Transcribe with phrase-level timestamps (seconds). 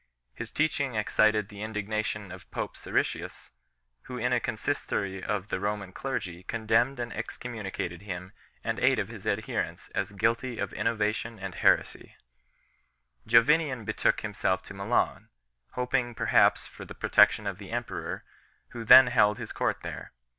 [0.33, 3.51] His teaching excited the indignation of pope Siricius,
[4.05, 8.33] who in a consistory of the Roman clergy condemned and excommunicated him
[8.63, 12.15] and eight of his adherents as guilty of innovation and heresy
[13.25, 13.45] 7.
[13.45, 15.29] Jovinian betook himself to Milan,
[15.73, 18.23] hoping perhaps for the protection of the emperor,
[18.69, 20.13] who then held his court there.